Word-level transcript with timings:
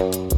you 0.00 0.37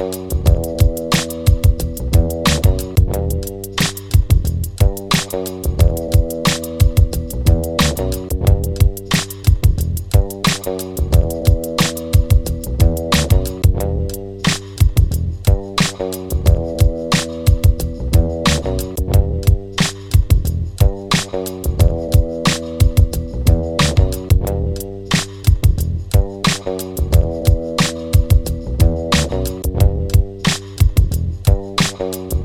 you 0.00 0.37
you. 32.14 32.37